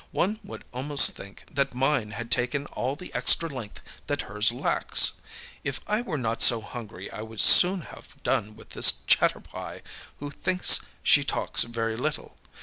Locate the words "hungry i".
6.61-7.21